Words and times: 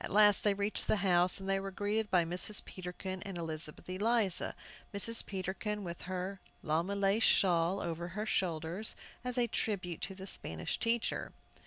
At 0.03 0.09
last 0.09 0.43
they 0.43 0.55
reached 0.55 0.87
the 0.87 0.95
house, 1.05 1.39
and 1.39 1.47
were 1.61 1.69
greeted 1.69 2.09
by 2.09 2.25
Mrs. 2.25 2.65
Peterkin 2.65 3.21
and 3.21 3.37
Elizabeth 3.37 3.87
Eliza, 3.87 4.55
Mrs. 4.91 5.23
Peterkin 5.23 5.83
with 5.83 6.01
her 6.09 6.39
llama 6.63 6.95
lace 6.95 7.21
shawl 7.21 7.79
over 7.79 8.07
her 8.07 8.25
shoulders, 8.25 8.95
as 9.23 9.37
a 9.37 9.45
tribute 9.45 10.01
to 10.01 10.15
the 10.15 10.25
Spanish 10.25 10.79
teacher. 10.79 11.33